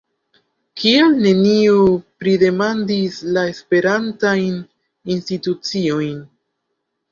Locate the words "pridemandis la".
2.23-3.45